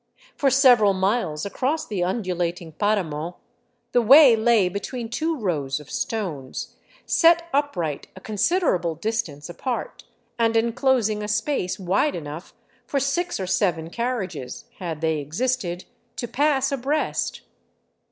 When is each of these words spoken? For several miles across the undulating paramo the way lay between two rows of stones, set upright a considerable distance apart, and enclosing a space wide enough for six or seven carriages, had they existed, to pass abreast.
For 0.35 0.49
several 0.49 0.95
miles 0.95 1.45
across 1.45 1.85
the 1.85 2.03
undulating 2.03 2.71
paramo 2.71 3.35
the 3.91 4.01
way 4.01 4.35
lay 4.35 4.67
between 4.67 5.09
two 5.09 5.37
rows 5.37 5.79
of 5.79 5.91
stones, 5.91 6.75
set 7.05 7.47
upright 7.53 8.07
a 8.15 8.19
considerable 8.19 8.95
distance 8.95 9.47
apart, 9.47 10.03
and 10.39 10.57
enclosing 10.57 11.21
a 11.21 11.27
space 11.27 11.77
wide 11.77 12.15
enough 12.15 12.51
for 12.87 12.99
six 12.99 13.39
or 13.39 13.45
seven 13.45 13.91
carriages, 13.91 14.65
had 14.79 15.01
they 15.01 15.19
existed, 15.19 15.85
to 16.15 16.27
pass 16.27 16.71
abreast. 16.71 17.41